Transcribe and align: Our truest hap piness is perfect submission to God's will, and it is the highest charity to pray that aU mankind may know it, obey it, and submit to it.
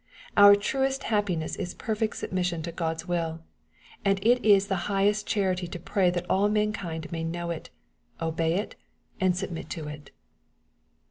Our 0.35 0.55
truest 0.55 1.03
hap 1.03 1.27
piness 1.27 1.55
is 1.59 1.75
perfect 1.75 2.15
submission 2.17 2.63
to 2.63 2.71
God's 2.71 3.07
will, 3.07 3.43
and 4.03 4.17
it 4.25 4.43
is 4.43 4.65
the 4.65 4.75
highest 4.89 5.27
charity 5.27 5.67
to 5.67 5.79
pray 5.79 6.09
that 6.09 6.25
aU 6.27 6.47
mankind 6.49 7.11
may 7.11 7.23
know 7.23 7.51
it, 7.51 7.69
obey 8.19 8.55
it, 8.55 8.75
and 9.19 9.37
submit 9.37 9.69
to 9.77 9.87
it. 9.87 10.09